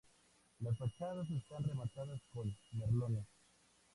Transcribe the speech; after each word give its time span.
Las 0.61 0.75
fachadas 0.79 1.29
están 1.29 1.61
rematadas 1.63 2.19
con 2.33 2.51
merlones. 2.71 3.27